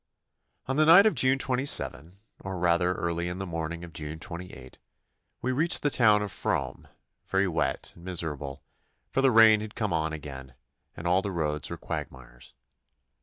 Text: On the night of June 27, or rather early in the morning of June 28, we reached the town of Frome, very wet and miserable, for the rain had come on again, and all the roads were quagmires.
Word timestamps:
On 0.65 0.77
the 0.77 0.85
night 0.87 1.05
of 1.05 1.13
June 1.13 1.37
27, 1.37 2.13
or 2.39 2.57
rather 2.57 2.93
early 2.95 3.27
in 3.27 3.37
the 3.37 3.45
morning 3.45 3.83
of 3.83 3.93
June 3.93 4.17
28, 4.17 4.79
we 5.43 5.51
reached 5.51 5.83
the 5.83 5.91
town 5.91 6.23
of 6.23 6.31
Frome, 6.31 6.87
very 7.27 7.47
wet 7.47 7.91
and 7.95 8.03
miserable, 8.03 8.63
for 9.11 9.21
the 9.21 9.29
rain 9.29 9.61
had 9.61 9.75
come 9.75 9.93
on 9.93 10.11
again, 10.11 10.55
and 10.97 11.05
all 11.05 11.21
the 11.21 11.29
roads 11.29 11.69
were 11.69 11.77
quagmires. 11.77 12.55